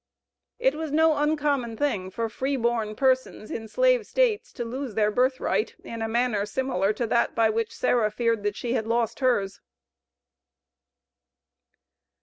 It 0.57 0.73
was 0.73 0.91
no 0.91 1.15
uncommon 1.17 1.77
thing 1.77 2.09
for 2.09 2.27
free 2.27 2.55
born 2.55 2.95
persons 2.95 3.51
in 3.51 3.67
slave 3.67 4.07
States 4.07 4.51
to 4.53 4.65
lose 4.65 4.95
their 4.95 5.11
birth 5.11 5.39
right 5.39 5.75
in 5.83 6.01
a 6.01 6.07
manner 6.07 6.43
similar 6.47 6.91
to 6.93 7.05
that 7.05 7.35
by 7.35 7.51
which 7.51 7.71
Sarah 7.71 8.09
feared 8.09 8.41
that 8.41 8.55
she 8.55 8.73
had 8.73 8.87
lost 8.87 9.19
hers. 9.19 9.61